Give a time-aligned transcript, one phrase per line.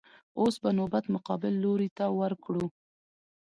[0.39, 2.65] اوس به نوبت مقابل لور ته ورکړو.